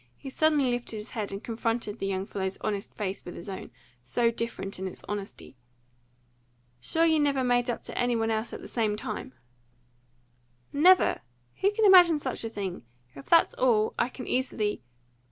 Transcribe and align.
He 0.17 0.31
suddenly 0.31 0.71
lifted 0.71 0.95
his 0.95 1.11
head, 1.11 1.31
and 1.31 1.43
confronted 1.43 1.99
the 1.99 2.07
young 2.07 2.25
fellow's 2.25 2.57
honest 2.61 2.91
face 2.95 3.23
with 3.23 3.35
his 3.35 3.47
own 3.47 3.67
face, 3.69 3.77
so 4.03 4.31
different 4.31 4.79
in 4.79 4.87
its 4.87 5.03
honesty. 5.07 5.55
"Sure 6.79 7.05
you 7.05 7.19
never 7.19 7.43
made 7.43 7.69
up 7.69 7.83
to 7.83 7.95
any 7.95 8.15
one 8.15 8.31
else 8.31 8.51
at 8.51 8.61
the 8.61 8.67
same 8.67 8.95
time?" 8.95 9.33
"NEVER! 10.73 11.21
Who 11.57 11.69
could 11.71 11.85
imagine 11.85 12.17
such 12.17 12.43
a 12.43 12.49
thing? 12.49 12.83
If 13.13 13.27
that's 13.29 13.53
all, 13.53 13.93
I 13.99 14.09
can 14.09 14.25
easily." 14.25 14.81